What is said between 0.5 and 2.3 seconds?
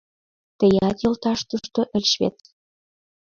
Тыят, йолташ, тушто ыльыч